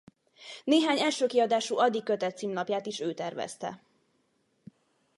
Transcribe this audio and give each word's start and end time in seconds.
Néhány 0.63 0.99
első 0.99 1.25
kiadású 1.25 1.77
Ady-kötet 1.77 2.37
címlapját 2.37 2.85
is 2.85 2.99
ő 2.99 3.13
tervezte. 3.13 3.81